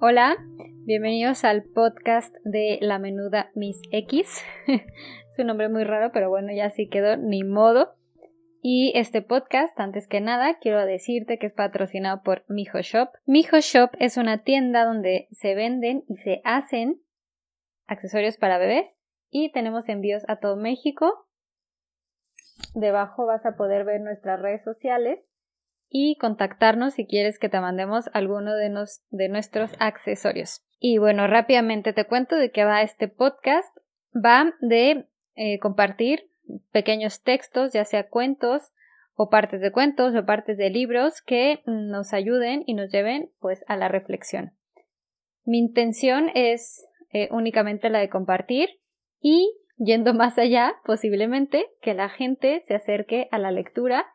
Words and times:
Hola, 0.00 0.36
bienvenidos 0.84 1.42
al 1.42 1.64
podcast 1.64 2.32
de 2.44 2.78
La 2.80 3.00
Menuda 3.00 3.50
Miss 3.56 3.82
X. 3.90 4.44
es 4.68 5.38
un 5.38 5.48
nombre 5.48 5.68
muy 5.68 5.82
raro, 5.82 6.12
pero 6.12 6.30
bueno, 6.30 6.52
ya 6.52 6.70
sí 6.70 6.88
quedó, 6.88 7.16
ni 7.16 7.42
modo. 7.42 7.96
Y 8.62 8.92
este 8.94 9.22
podcast, 9.22 9.78
antes 9.80 10.06
que 10.06 10.20
nada, 10.20 10.56
quiero 10.60 10.86
decirte 10.86 11.40
que 11.40 11.48
es 11.48 11.52
patrocinado 11.52 12.22
por 12.22 12.44
Mijo 12.46 12.78
Shop. 12.80 13.08
Mijo 13.26 13.58
Shop 13.58 13.90
es 13.98 14.16
una 14.16 14.44
tienda 14.44 14.84
donde 14.84 15.26
se 15.32 15.56
venden 15.56 16.04
y 16.06 16.18
se 16.18 16.42
hacen 16.44 17.02
accesorios 17.88 18.36
para 18.36 18.58
bebés 18.58 18.86
y 19.30 19.50
tenemos 19.50 19.88
envíos 19.88 20.22
a 20.28 20.36
todo 20.36 20.54
México. 20.54 21.26
Debajo 22.74 23.26
vas 23.26 23.44
a 23.44 23.56
poder 23.56 23.84
ver 23.84 24.00
nuestras 24.00 24.40
redes 24.40 24.62
sociales 24.62 25.18
y 25.90 26.16
contactarnos 26.16 26.94
si 26.94 27.06
quieres 27.06 27.38
que 27.38 27.48
te 27.48 27.60
mandemos 27.60 28.10
alguno 28.12 28.54
de, 28.54 28.72
de 29.10 29.28
nuestros 29.28 29.72
accesorios. 29.78 30.62
Y 30.78 30.98
bueno, 30.98 31.26
rápidamente 31.26 31.92
te 31.92 32.04
cuento 32.04 32.36
de 32.36 32.50
qué 32.50 32.64
va 32.64 32.82
este 32.82 33.08
podcast. 33.08 33.76
Va 34.14 34.54
de 34.60 35.06
eh, 35.34 35.58
compartir 35.58 36.30
pequeños 36.72 37.22
textos, 37.22 37.72
ya 37.72 37.84
sea 37.84 38.08
cuentos 38.08 38.72
o 39.14 39.30
partes 39.30 39.60
de 39.60 39.72
cuentos 39.72 40.14
o 40.14 40.24
partes 40.24 40.56
de 40.56 40.70
libros 40.70 41.22
que 41.22 41.60
nos 41.66 42.12
ayuden 42.12 42.62
y 42.66 42.74
nos 42.74 42.90
lleven 42.90 43.30
pues 43.40 43.64
a 43.66 43.76
la 43.76 43.88
reflexión. 43.88 44.52
Mi 45.44 45.58
intención 45.58 46.30
es 46.34 46.86
eh, 47.12 47.28
únicamente 47.32 47.90
la 47.90 47.98
de 47.98 48.08
compartir 48.08 48.68
y 49.20 49.52
yendo 49.76 50.14
más 50.14 50.38
allá, 50.38 50.76
posiblemente 50.84 51.66
que 51.80 51.94
la 51.94 52.08
gente 52.08 52.64
se 52.66 52.74
acerque 52.74 53.28
a 53.30 53.38
la 53.38 53.50
lectura 53.50 54.06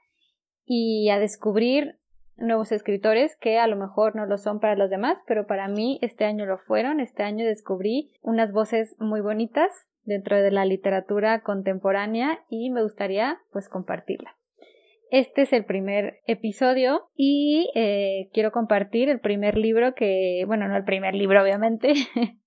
y 0.65 1.09
a 1.09 1.19
descubrir 1.19 1.97
nuevos 2.37 2.71
escritores 2.71 3.35
que 3.37 3.59
a 3.59 3.67
lo 3.67 3.75
mejor 3.75 4.15
no 4.15 4.25
lo 4.25 4.37
son 4.37 4.59
para 4.59 4.75
los 4.75 4.89
demás, 4.89 5.17
pero 5.27 5.45
para 5.47 5.67
mí 5.67 5.99
este 6.01 6.25
año 6.25 6.45
lo 6.45 6.57
fueron. 6.57 6.99
Este 6.99 7.23
año 7.23 7.45
descubrí 7.45 8.11
unas 8.21 8.51
voces 8.51 8.95
muy 8.99 9.21
bonitas 9.21 9.71
dentro 10.03 10.41
de 10.41 10.51
la 10.51 10.65
literatura 10.65 11.41
contemporánea 11.41 12.39
y 12.49 12.69
me 12.69 12.83
gustaría 12.83 13.39
pues 13.51 13.69
compartirla. 13.69 14.35
Este 15.11 15.43
es 15.43 15.53
el 15.53 15.63
primer 15.63 16.21
episodio 16.25 17.03
y 17.15 17.69
eh, 17.75 18.29
quiero 18.33 18.51
compartir 18.51 19.09
el 19.09 19.19
primer 19.19 19.57
libro 19.57 19.93
que, 19.93 20.43
bueno, 20.47 20.67
no 20.67 20.75
el 20.75 20.85
primer 20.85 21.13
libro 21.13 21.41
obviamente, 21.43 21.93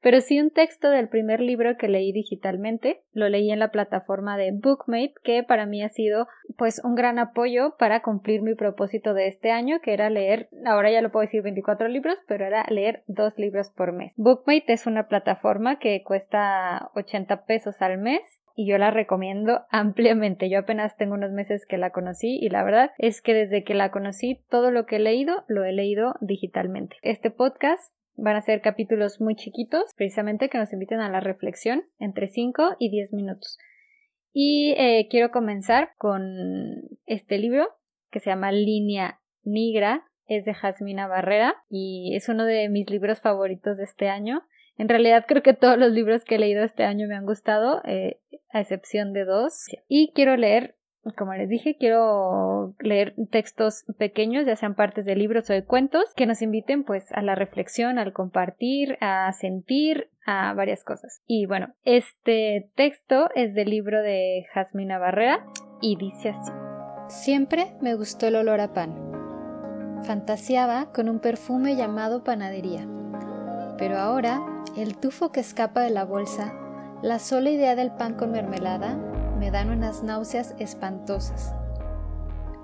pero 0.00 0.20
sí 0.20 0.40
un 0.40 0.50
texto 0.50 0.90
del 0.90 1.08
primer 1.08 1.40
libro 1.40 1.76
que 1.76 1.88
leí 1.88 2.12
digitalmente. 2.12 3.02
Lo 3.12 3.28
leí 3.28 3.50
en 3.50 3.58
la 3.58 3.70
plataforma 3.70 4.36
de 4.36 4.52
Bookmate, 4.52 5.14
que 5.22 5.42
para 5.42 5.66
mí 5.66 5.82
ha 5.82 5.88
sido 5.88 6.26
pues 6.56 6.80
un 6.84 6.94
gran 6.94 7.18
apoyo 7.18 7.76
para 7.78 8.02
cumplir 8.02 8.42
mi 8.42 8.54
propósito 8.54 9.14
de 9.14 9.28
este 9.28 9.50
año, 9.50 9.80
que 9.80 9.92
era 9.92 10.10
leer, 10.10 10.48
ahora 10.66 10.90
ya 10.90 11.02
lo 11.02 11.10
puedo 11.10 11.24
decir 11.24 11.42
24 11.42 11.88
libros, 11.88 12.16
pero 12.26 12.44
era 12.44 12.64
leer 12.68 13.02
dos 13.06 13.38
libros 13.38 13.70
por 13.70 13.92
mes. 13.92 14.12
Bookmate 14.16 14.72
es 14.72 14.86
una 14.86 15.08
plataforma 15.08 15.78
que 15.78 16.02
cuesta 16.02 16.90
80 16.94 17.44
pesos 17.44 17.80
al 17.82 17.98
mes 17.98 18.40
y 18.54 18.66
yo 18.66 18.78
la 18.78 18.90
recomiendo 18.90 19.62
ampliamente. 19.70 20.50
Yo 20.50 20.60
apenas 20.60 20.96
tengo 20.96 21.14
unos 21.14 21.32
meses 21.32 21.66
que 21.66 21.78
la 21.78 21.90
conocí 21.90 22.38
y 22.40 22.48
la 22.48 22.64
verdad 22.64 22.90
es 22.98 23.22
que 23.22 23.34
desde 23.34 23.64
que 23.64 23.74
la 23.74 23.90
conocí 23.90 24.42
todo 24.50 24.70
lo 24.70 24.86
que 24.86 24.96
he 24.96 25.00
leído 25.00 25.44
lo 25.48 25.64
he 25.64 25.72
leído 25.72 26.14
digitalmente. 26.20 26.96
Este 27.02 27.30
podcast 27.30 27.92
Van 28.22 28.36
a 28.36 28.42
ser 28.42 28.60
capítulos 28.60 29.18
muy 29.18 29.34
chiquitos, 29.34 29.94
precisamente 29.96 30.50
que 30.50 30.58
nos 30.58 30.70
inviten 30.74 31.00
a 31.00 31.08
la 31.08 31.20
reflexión 31.20 31.84
entre 31.98 32.28
5 32.28 32.76
y 32.78 32.90
10 32.90 33.14
minutos. 33.14 33.56
Y 34.30 34.74
eh, 34.76 35.08
quiero 35.08 35.30
comenzar 35.30 35.92
con 35.96 36.22
este 37.06 37.38
libro 37.38 37.66
que 38.10 38.20
se 38.20 38.28
llama 38.28 38.52
Línea 38.52 39.20
Negra, 39.42 40.04
es 40.26 40.44
de 40.44 40.52
Jasmina 40.52 41.06
Barrera 41.06 41.56
y 41.70 42.14
es 42.14 42.28
uno 42.28 42.44
de 42.44 42.68
mis 42.68 42.90
libros 42.90 43.22
favoritos 43.22 43.78
de 43.78 43.84
este 43.84 44.10
año. 44.10 44.42
En 44.76 44.90
realidad 44.90 45.24
creo 45.26 45.42
que 45.42 45.54
todos 45.54 45.78
los 45.78 45.90
libros 45.90 46.24
que 46.24 46.34
he 46.34 46.38
leído 46.38 46.62
este 46.62 46.84
año 46.84 47.08
me 47.08 47.16
han 47.16 47.24
gustado, 47.24 47.80
eh, 47.86 48.20
a 48.52 48.60
excepción 48.60 49.14
de 49.14 49.24
dos. 49.24 49.64
Y 49.88 50.12
quiero 50.14 50.36
leer 50.36 50.76
como 51.16 51.32
les 51.34 51.48
dije, 51.48 51.76
quiero 51.78 52.74
leer 52.78 53.14
textos 53.30 53.84
pequeños, 53.98 54.46
ya 54.46 54.56
sean 54.56 54.74
partes 54.74 55.04
de 55.04 55.16
libros 55.16 55.48
o 55.48 55.52
de 55.52 55.64
cuentos, 55.64 56.04
que 56.14 56.26
nos 56.26 56.42
inviten 56.42 56.84
pues 56.84 57.10
a 57.12 57.22
la 57.22 57.34
reflexión, 57.34 57.98
al 57.98 58.12
compartir, 58.12 58.98
a 59.00 59.32
sentir, 59.32 60.10
a 60.26 60.52
varias 60.54 60.84
cosas. 60.84 61.22
Y 61.26 61.46
bueno, 61.46 61.74
este 61.84 62.70
texto 62.74 63.30
es 63.34 63.54
del 63.54 63.70
libro 63.70 64.02
de 64.02 64.46
Jasmina 64.52 64.98
Barrera 64.98 65.46
y 65.80 65.96
dice 65.96 66.30
así. 66.30 66.52
Siempre 67.08 67.72
me 67.80 67.94
gustó 67.94 68.26
el 68.26 68.36
olor 68.36 68.60
a 68.60 68.72
pan. 68.72 68.94
Fantaseaba 70.02 70.92
con 70.92 71.08
un 71.08 71.20
perfume 71.20 71.76
llamado 71.76 72.24
panadería. 72.24 72.86
Pero 73.78 73.98
ahora, 73.98 74.40
el 74.76 74.98
tufo 74.98 75.32
que 75.32 75.40
escapa 75.40 75.80
de 75.80 75.90
la 75.90 76.04
bolsa, 76.04 76.54
la 77.02 77.18
sola 77.18 77.50
idea 77.50 77.74
del 77.74 77.90
pan 77.90 78.14
con 78.14 78.30
mermelada, 78.30 78.98
me 79.40 79.50
dan 79.50 79.70
unas 79.70 80.02
náuseas 80.02 80.54
espantosas. 80.58 81.54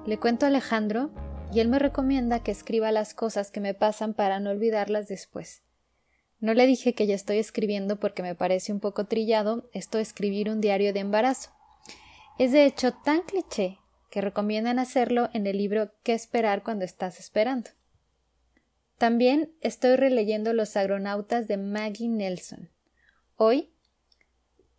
Le 0.04 0.18
cuento 0.18 0.44
a 0.44 0.48
Alejandro 0.48 1.10
y 1.50 1.60
él 1.60 1.68
me 1.68 1.78
recomienda 1.78 2.40
que 2.40 2.50
escriba 2.50 2.92
las 2.92 3.14
cosas 3.14 3.50
que 3.50 3.60
me 3.60 3.72
pasan 3.72 4.12
para 4.12 4.40
no 4.40 4.50
olvidarlas 4.50 5.08
después. 5.08 5.62
No 6.38 6.52
le 6.52 6.66
dije 6.66 6.94
que 6.94 7.06
ya 7.06 7.14
estoy 7.14 7.38
escribiendo 7.38 7.98
porque 7.98 8.22
me 8.22 8.34
parece 8.34 8.74
un 8.74 8.80
poco 8.80 9.06
trillado 9.06 9.64
esto 9.72 9.96
de 9.96 10.02
escribir 10.02 10.50
un 10.50 10.60
diario 10.60 10.92
de 10.92 11.00
embarazo. 11.00 11.48
Es 12.38 12.52
de 12.52 12.66
hecho 12.66 12.92
tan 12.92 13.22
cliché 13.22 13.78
que 14.10 14.20
recomiendan 14.20 14.78
hacerlo 14.78 15.30
en 15.32 15.46
el 15.46 15.56
libro 15.56 15.92
¿Qué 16.02 16.12
esperar 16.12 16.62
cuando 16.62 16.84
estás 16.84 17.18
esperando? 17.18 17.70
También 18.98 19.50
estoy 19.62 19.96
releyendo 19.96 20.52
Los 20.52 20.76
agronautas 20.76 21.48
de 21.48 21.56
Maggie 21.56 22.08
Nelson. 22.08 22.68
Hoy 23.38 23.70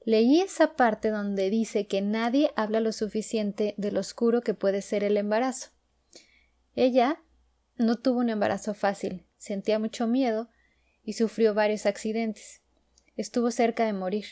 Leí 0.08 0.40
esa 0.40 0.78
parte 0.78 1.10
donde 1.10 1.50
dice 1.50 1.86
que 1.86 2.02
nadie 2.02 2.54
habla 2.56 2.80
lo 2.80 2.94
suficiente 2.94 3.74
de 3.76 3.92
lo 3.92 4.00
oscuro 4.00 4.40
que 4.40 4.54
puede 4.54 4.82
ser 4.82 5.04
el 5.04 5.18
embarazo. 5.18 5.72
Ella 6.76 7.22
no 7.76 7.98
tuvo 7.98 8.22
un 8.22 8.30
embarazo 8.30 8.74
fácil, 8.74 9.26
sentía 9.38 9.80
mucho 9.80 10.08
miedo 10.08 10.48
y 11.04 11.12
sufrió 11.12 11.54
varios 11.54 11.86
accidentes. 11.86 12.62
Estuvo 13.18 13.52
cerca 13.52 13.86
de 13.86 13.92
morir. 13.92 14.28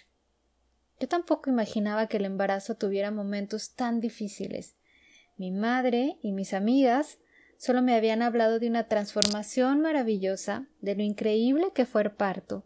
Yo 0.98 1.10
tampoco 1.10 1.50
imaginaba 1.50 2.08
que 2.08 2.16
el 2.16 2.24
embarazo 2.24 2.76
tuviera 2.76 3.12
momentos 3.12 3.74
tan 3.74 4.00
difíciles. 4.00 4.78
Mi 5.36 5.52
madre 5.52 6.20
y 6.22 6.32
mis 6.32 6.54
amigas 6.54 7.20
solo 7.58 7.82
me 7.82 7.96
habían 7.96 8.22
hablado 8.22 8.60
de 8.60 8.70
una 8.70 8.88
transformación 8.88 9.82
maravillosa, 9.82 10.70
de 10.80 10.96
lo 10.96 11.04
increíble 11.04 11.74
que 11.76 11.86
fue 11.86 12.04
el 12.04 12.12
parto, 12.12 12.66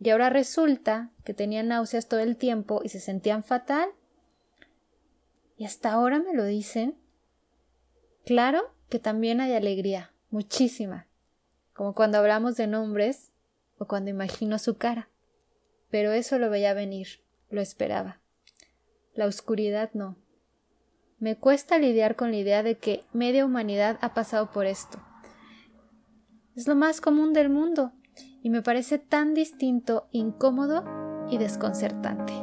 y 0.00 0.10
ahora 0.10 0.30
resulta 0.30 1.10
que 1.24 1.34
tenían 1.34 1.68
náuseas 1.68 2.08
todo 2.08 2.20
el 2.20 2.36
tiempo 2.36 2.80
y 2.82 2.88
se 2.88 3.00
sentían 3.00 3.44
fatal. 3.44 3.88
Y 5.56 5.64
hasta 5.64 5.92
ahora 5.92 6.18
me 6.18 6.34
lo 6.34 6.44
dicen. 6.44 6.96
Claro 8.24 8.74
que 8.88 8.98
también 8.98 9.40
hay 9.40 9.52
alegría, 9.52 10.12
muchísima, 10.30 11.06
como 11.72 11.94
cuando 11.94 12.18
hablamos 12.18 12.56
de 12.56 12.66
nombres 12.66 13.30
o 13.78 13.86
cuando 13.86 14.10
imagino 14.10 14.58
su 14.58 14.76
cara. 14.76 15.08
Pero 15.90 16.12
eso 16.12 16.38
lo 16.38 16.50
veía 16.50 16.74
venir, 16.74 17.20
lo 17.50 17.60
esperaba. 17.60 18.20
La 19.14 19.26
oscuridad 19.26 19.90
no. 19.94 20.16
Me 21.18 21.36
cuesta 21.36 21.78
lidiar 21.78 22.16
con 22.16 22.32
la 22.32 22.38
idea 22.38 22.62
de 22.62 22.78
que 22.78 23.04
media 23.12 23.46
humanidad 23.46 23.98
ha 24.00 24.12
pasado 24.12 24.50
por 24.50 24.66
esto. 24.66 25.00
Es 26.56 26.66
lo 26.66 26.74
más 26.74 27.00
común 27.00 27.32
del 27.32 27.48
mundo 27.48 27.92
y 28.44 28.50
me 28.50 28.60
parece 28.60 28.98
tan 28.98 29.32
distinto, 29.32 30.06
incómodo 30.12 30.84
y 31.30 31.38
desconcertante. 31.38 32.34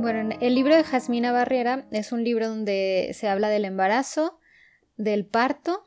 Bueno, 0.00 0.36
el 0.40 0.54
libro 0.56 0.74
de 0.74 0.82
Jasmina 0.82 1.30
Barrera 1.30 1.86
es 1.92 2.10
un 2.10 2.24
libro 2.24 2.48
donde 2.48 3.12
se 3.14 3.28
habla 3.28 3.50
del 3.50 3.66
embarazo, 3.66 4.40
del 4.96 5.24
parto 5.24 5.84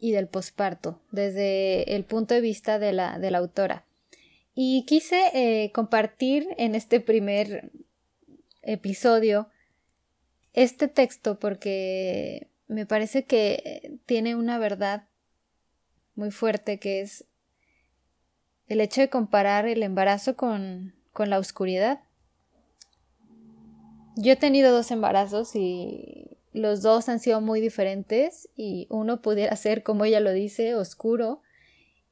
y 0.00 0.10
del 0.10 0.26
posparto, 0.26 1.00
desde 1.12 1.94
el 1.94 2.04
punto 2.04 2.34
de 2.34 2.40
vista 2.40 2.80
de 2.80 2.92
la, 2.92 3.20
autora. 3.36 3.84
Y 4.52 4.84
quise 4.84 5.30
eh, 5.34 5.70
compartir 5.70 6.48
en 6.58 6.74
este 6.74 6.98
primer 6.98 7.70
episodio 8.62 9.48
este 10.54 10.88
texto 10.88 11.38
porque 11.38 12.48
me 12.66 12.84
parece 12.84 13.26
que 13.26 14.00
tiene 14.06 14.34
una 14.34 14.58
verdad 14.58 15.04
muy 16.18 16.32
fuerte 16.32 16.78
que 16.78 17.00
es 17.00 17.24
el 18.66 18.80
hecho 18.80 19.00
de 19.00 19.08
comparar 19.08 19.66
el 19.66 19.82
embarazo 19.82 20.36
con, 20.36 20.92
con 21.12 21.30
la 21.30 21.38
oscuridad. 21.38 22.00
Yo 24.16 24.32
he 24.32 24.36
tenido 24.36 24.72
dos 24.72 24.90
embarazos 24.90 25.54
y 25.54 26.36
los 26.52 26.82
dos 26.82 27.08
han 27.08 27.20
sido 27.20 27.40
muy 27.40 27.60
diferentes 27.60 28.48
y 28.56 28.88
uno 28.90 29.22
pudiera 29.22 29.54
ser, 29.54 29.84
como 29.84 30.04
ella 30.04 30.18
lo 30.18 30.32
dice, 30.32 30.74
oscuro 30.74 31.40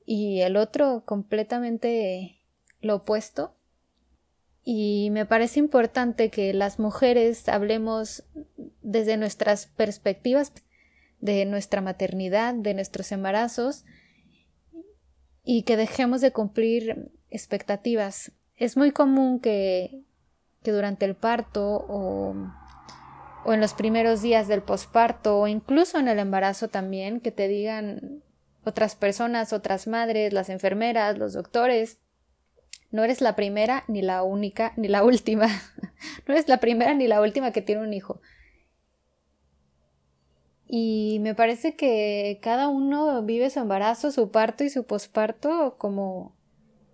y 0.06 0.40
el 0.42 0.56
otro 0.56 1.02
completamente 1.04 2.38
lo 2.80 2.96
opuesto. 2.96 3.54
Y 4.62 5.10
me 5.10 5.26
parece 5.26 5.58
importante 5.58 6.30
que 6.30 6.54
las 6.54 6.78
mujeres 6.78 7.48
hablemos 7.48 8.22
desde 8.82 9.16
nuestras 9.16 9.66
perspectivas 9.66 10.52
de 11.26 11.44
nuestra 11.44 11.82
maternidad, 11.82 12.54
de 12.54 12.72
nuestros 12.72 13.12
embarazos 13.12 13.84
y 15.44 15.64
que 15.64 15.76
dejemos 15.76 16.20
de 16.20 16.32
cumplir 16.32 17.10
expectativas. 17.28 18.32
Es 18.56 18.76
muy 18.76 18.92
común 18.92 19.40
que, 19.40 20.02
que 20.62 20.72
durante 20.72 21.04
el 21.04 21.16
parto 21.16 21.84
o, 21.88 22.34
o 23.44 23.52
en 23.52 23.60
los 23.60 23.74
primeros 23.74 24.22
días 24.22 24.48
del 24.48 24.62
posparto 24.62 25.40
o 25.40 25.46
incluso 25.46 25.98
en 25.98 26.08
el 26.08 26.18
embarazo 26.18 26.68
también 26.68 27.20
que 27.20 27.32
te 27.32 27.48
digan 27.48 28.22
otras 28.64 28.96
personas, 28.96 29.52
otras 29.52 29.86
madres, 29.86 30.32
las 30.32 30.48
enfermeras, 30.48 31.18
los 31.18 31.34
doctores, 31.34 31.98
no 32.90 33.04
eres 33.04 33.20
la 33.20 33.36
primera, 33.36 33.84
ni 33.88 34.00
la 34.00 34.22
única, 34.22 34.72
ni 34.76 34.88
la 34.88 35.04
última. 35.04 35.48
no 36.26 36.34
eres 36.34 36.48
la 36.48 36.58
primera 36.58 36.94
ni 36.94 37.08
la 37.08 37.20
última 37.20 37.50
que 37.50 37.62
tiene 37.62 37.82
un 37.82 37.92
hijo. 37.92 38.20
Y 40.68 41.18
me 41.20 41.34
parece 41.34 41.76
que 41.76 42.38
cada 42.42 42.68
uno 42.68 43.22
vive 43.22 43.50
su 43.50 43.60
embarazo, 43.60 44.10
su 44.10 44.30
parto 44.30 44.64
y 44.64 44.70
su 44.70 44.84
posparto 44.84 45.76
como, 45.78 46.34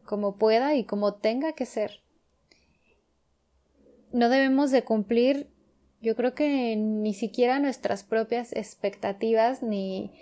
como 0.05 0.37
pueda 0.37 0.75
y 0.75 0.85
como 0.85 1.15
tenga 1.15 1.53
que 1.55 1.65
ser. 1.65 2.03
No 4.13 4.29
debemos 4.29 4.71
de 4.71 4.85
cumplir, 4.85 5.49
yo 6.03 6.17
creo 6.17 6.35
que 6.35 6.77
ni 6.77 7.15
siquiera 7.15 7.61
nuestras 7.61 8.05
propias 8.05 8.53
expectativas, 8.53 9.63
ni, 9.63 10.13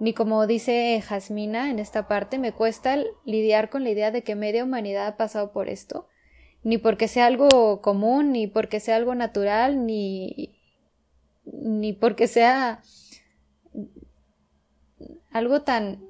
ni 0.00 0.12
como 0.12 0.46
dice 0.46 1.00
Jasmina 1.00 1.70
en 1.70 1.78
esta 1.78 2.08
parte, 2.08 2.38
me 2.38 2.52
cuesta 2.52 2.98
lidiar 3.24 3.70
con 3.70 3.84
la 3.84 3.90
idea 3.90 4.10
de 4.10 4.22
que 4.22 4.34
media 4.34 4.64
humanidad 4.64 5.06
ha 5.06 5.16
pasado 5.16 5.50
por 5.52 5.70
esto, 5.70 6.08
ni 6.62 6.76
porque 6.76 7.08
sea 7.08 7.24
algo 7.24 7.80
común, 7.80 8.32
ni 8.32 8.48
porque 8.48 8.80
sea 8.80 8.96
algo 8.96 9.14
natural, 9.14 9.86
ni, 9.86 10.57
ni 11.68 11.92
porque 11.92 12.26
sea 12.28 12.82
algo 15.30 15.62
tan 15.62 16.02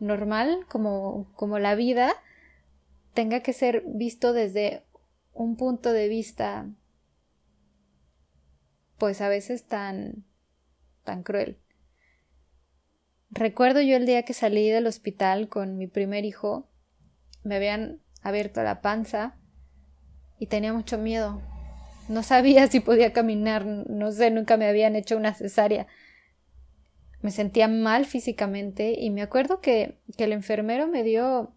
normal 0.00 0.64
como, 0.68 1.30
como 1.34 1.58
la 1.58 1.74
vida 1.74 2.14
tenga 3.12 3.40
que 3.40 3.52
ser 3.52 3.84
visto 3.86 4.32
desde 4.32 4.84
un 5.34 5.56
punto 5.56 5.92
de 5.92 6.08
vista 6.08 6.70
pues 8.96 9.20
a 9.20 9.28
veces 9.28 9.66
tan 9.66 10.24
tan 11.04 11.22
cruel. 11.22 11.58
Recuerdo 13.30 13.82
yo 13.82 13.96
el 13.96 14.06
día 14.06 14.24
que 14.24 14.32
salí 14.32 14.68
del 14.70 14.86
hospital 14.86 15.48
con 15.48 15.76
mi 15.76 15.86
primer 15.86 16.24
hijo, 16.24 16.68
me 17.44 17.56
habían 17.56 18.00
abierto 18.22 18.62
la 18.62 18.80
panza 18.80 19.36
y 20.38 20.46
tenía 20.46 20.72
mucho 20.72 20.98
miedo. 20.98 21.42
No 22.08 22.22
sabía 22.22 22.66
si 22.66 22.80
podía 22.80 23.12
caminar, 23.12 23.66
no 23.66 24.10
sé, 24.12 24.30
nunca 24.30 24.56
me 24.56 24.66
habían 24.66 24.96
hecho 24.96 25.16
una 25.16 25.34
cesárea. 25.34 25.86
Me 27.20 27.30
sentía 27.30 27.68
mal 27.68 28.06
físicamente 28.06 28.94
y 28.98 29.10
me 29.10 29.22
acuerdo 29.22 29.60
que, 29.60 29.98
que 30.16 30.24
el 30.24 30.32
enfermero 30.32 30.86
me 30.88 31.02
dio 31.02 31.52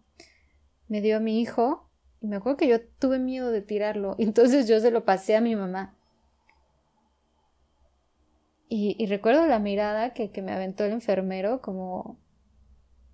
me 0.92 1.00
dio 1.00 1.16
a 1.16 1.20
mi 1.20 1.40
hijo 1.40 1.88
y 2.20 2.26
me 2.26 2.36
acuerdo 2.36 2.58
que 2.58 2.68
yo 2.68 2.78
tuve 2.98 3.18
miedo 3.18 3.50
de 3.50 3.62
tirarlo. 3.62 4.14
Entonces 4.18 4.68
yo 4.68 4.78
se 4.78 4.90
lo 4.90 5.06
pasé 5.06 5.36
a 5.36 5.40
mi 5.40 5.56
mamá. 5.56 5.96
Y, 8.74 9.04
recuerdo 9.06 9.46
la 9.46 9.58
mirada 9.58 10.14
que, 10.14 10.30
que, 10.30 10.40
me 10.40 10.50
aventó 10.50 10.84
el 10.84 10.92
enfermero 10.92 11.60
como, 11.60 12.16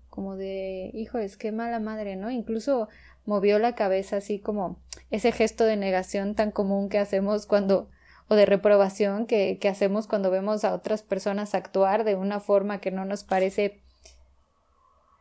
como 0.09 0.37
de, 0.37 0.89
hijo, 0.93 1.17
es 1.17 1.35
que 1.35 1.51
mala 1.51 1.81
madre, 1.81 2.15
¿no? 2.15 2.31
Incluso 2.31 2.87
movió 3.25 3.59
la 3.59 3.75
cabeza 3.75 4.17
así 4.17 4.39
como 4.39 4.79
ese 5.11 5.31
gesto 5.31 5.65
de 5.65 5.75
negación 5.75 6.35
tan 6.35 6.51
común 6.51 6.89
que 6.89 6.99
hacemos 6.99 7.45
cuando, 7.45 7.89
o 8.27 8.35
de 8.35 8.45
reprobación 8.45 9.25
que, 9.25 9.57
que 9.59 9.69
hacemos 9.69 10.07
cuando 10.07 10.31
vemos 10.31 10.63
a 10.63 10.73
otras 10.73 11.03
personas 11.03 11.55
actuar 11.55 12.03
de 12.03 12.15
una 12.15 12.39
forma 12.39 12.79
que 12.79 12.91
no 12.91 13.05
nos 13.05 13.23
parece 13.23 13.81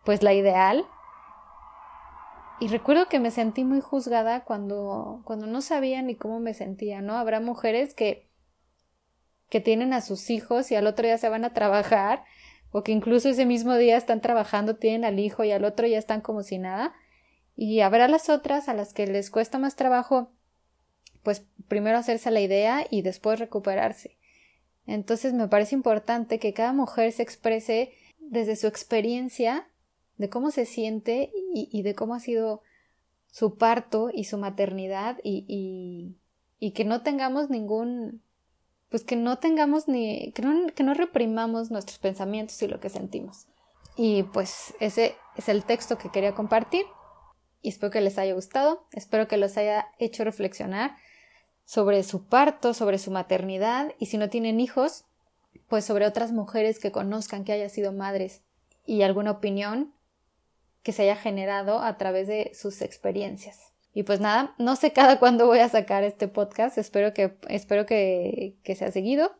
pues 0.04 0.22
la 0.22 0.32
ideal. 0.32 0.86
Y 2.60 2.68
recuerdo 2.68 3.08
que 3.08 3.20
me 3.20 3.30
sentí 3.30 3.64
muy 3.64 3.80
juzgada 3.80 4.44
cuando, 4.44 5.20
cuando 5.24 5.46
no 5.46 5.60
sabía 5.60 6.02
ni 6.02 6.16
cómo 6.16 6.40
me 6.40 6.54
sentía, 6.54 7.00
¿no? 7.02 7.16
Habrá 7.16 7.40
mujeres 7.40 7.94
que, 7.94 8.26
que 9.48 9.60
tienen 9.60 9.92
a 9.92 10.00
sus 10.00 10.30
hijos 10.30 10.70
y 10.70 10.74
al 10.74 10.86
otro 10.86 11.06
día 11.06 11.18
se 11.18 11.28
van 11.28 11.44
a 11.44 11.52
trabajar, 11.52 12.24
o 12.72 12.82
que 12.82 12.92
incluso 12.92 13.28
ese 13.28 13.46
mismo 13.46 13.76
día 13.76 13.96
están 13.96 14.20
trabajando, 14.20 14.76
tienen 14.76 15.04
al 15.04 15.18
hijo 15.18 15.44
y 15.44 15.52
al 15.52 15.64
otro 15.64 15.86
ya 15.86 15.98
están 15.98 16.20
como 16.20 16.42
si 16.42 16.58
nada. 16.58 16.94
Y 17.60 17.80
habrá 17.80 18.06
las 18.06 18.28
otras 18.28 18.68
a 18.68 18.72
las 18.72 18.94
que 18.94 19.08
les 19.08 19.32
cuesta 19.32 19.58
más 19.58 19.74
trabajo, 19.74 20.30
pues 21.24 21.42
primero 21.66 21.98
hacerse 21.98 22.30
la 22.30 22.40
idea 22.40 22.86
y 22.88 23.02
después 23.02 23.40
recuperarse. 23.40 24.16
Entonces 24.86 25.32
me 25.32 25.48
parece 25.48 25.74
importante 25.74 26.38
que 26.38 26.54
cada 26.54 26.72
mujer 26.72 27.10
se 27.10 27.24
exprese 27.24 27.90
desde 28.20 28.54
su 28.54 28.68
experiencia 28.68 29.66
de 30.18 30.30
cómo 30.30 30.52
se 30.52 30.66
siente 30.66 31.32
y, 31.52 31.82
de 31.82 31.96
cómo 31.96 32.14
ha 32.14 32.20
sido 32.20 32.62
su 33.26 33.56
parto 33.56 34.10
y 34.14 34.22
su 34.22 34.38
maternidad 34.38 35.18
y, 35.24 35.44
y, 35.48 36.16
y, 36.60 36.70
que 36.74 36.84
no 36.84 37.02
tengamos 37.02 37.50
ningún 37.50 38.22
pues 38.88 39.02
que 39.02 39.16
no 39.16 39.38
tengamos 39.38 39.88
ni 39.88 40.30
que 40.30 40.42
no, 40.42 40.68
que 40.72 40.84
no 40.84 40.94
reprimamos 40.94 41.72
nuestros 41.72 41.98
pensamientos 41.98 42.62
y 42.62 42.68
lo 42.68 42.78
que 42.78 42.88
sentimos 42.88 43.48
y 43.96 44.22
pues 44.22 44.74
ese 44.80 45.16
es 45.36 45.48
el 45.48 45.64
texto 45.64 45.98
que 45.98 46.08
quería 46.08 46.34
compartir 46.34 46.86
y 47.62 47.68
espero 47.70 47.90
que 47.90 48.00
les 48.00 48.18
haya 48.18 48.34
gustado, 48.34 48.86
espero 48.92 49.28
que 49.28 49.36
los 49.36 49.56
haya 49.56 49.88
hecho 49.98 50.24
reflexionar 50.24 50.96
sobre 51.64 52.02
su 52.02 52.24
parto, 52.24 52.72
sobre 52.74 52.98
su 52.98 53.10
maternidad 53.10 53.92
y 53.98 54.06
si 54.06 54.16
no 54.16 54.28
tienen 54.28 54.60
hijos, 54.60 55.04
pues 55.68 55.84
sobre 55.84 56.06
otras 56.06 56.32
mujeres 56.32 56.78
que 56.78 56.92
conozcan 56.92 57.44
que 57.44 57.52
haya 57.52 57.68
sido 57.68 57.92
madres 57.92 58.42
y 58.86 59.02
alguna 59.02 59.32
opinión 59.32 59.92
que 60.82 60.92
se 60.92 61.02
haya 61.02 61.16
generado 61.16 61.80
a 61.80 61.98
través 61.98 62.26
de 62.26 62.52
sus 62.54 62.80
experiencias. 62.80 63.72
Y 63.92 64.04
pues 64.04 64.20
nada, 64.20 64.54
no 64.58 64.76
sé 64.76 64.92
cada 64.92 65.18
cuándo 65.20 65.46
voy 65.46 65.58
a 65.58 65.68
sacar 65.68 66.04
este 66.04 66.28
podcast, 66.28 66.78
espero 66.78 67.12
que, 67.12 67.36
espero 67.48 67.84
que, 67.84 68.56
que 68.62 68.74
sea 68.74 68.90
seguido 68.90 69.32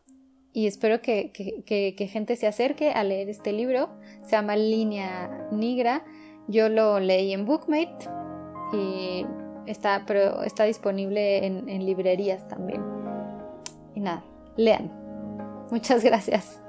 y 0.52 0.66
espero 0.66 1.00
que, 1.00 1.30
que, 1.32 1.94
que, 1.94 2.06
gente 2.08 2.36
se 2.36 2.46
acerque 2.46 2.90
a 2.90 3.04
leer 3.04 3.28
este 3.28 3.52
libro. 3.52 3.90
Se 4.24 4.32
llama 4.32 4.56
Línea 4.56 5.48
Negra 5.52 6.04
yo 6.48 6.68
lo 6.68 6.98
leí 6.98 7.32
en 7.32 7.44
Bookmate 7.44 8.08
y 8.72 9.26
está, 9.66 10.02
pero 10.06 10.42
está 10.42 10.64
disponible 10.64 11.46
en, 11.46 11.68
en 11.68 11.86
librerías 11.86 12.46
también. 12.48 12.82
Y 13.94 14.00
nada, 14.00 14.24
lean. 14.56 14.90
Muchas 15.70 16.02
gracias. 16.02 16.60